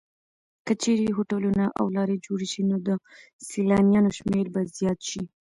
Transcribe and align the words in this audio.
که 0.65 0.73
چېرې 0.83 1.15
هوټلونه 1.17 1.63
او 1.79 1.85
لارې 1.95 2.15
جوړې 2.25 2.47
شي 2.53 2.61
نو 2.69 2.77
د 2.87 2.89
سېلانیانو 3.49 4.11
شمېر 4.17 4.45
به 4.53 4.61
زیات 4.77 4.99
شي. 5.09 5.23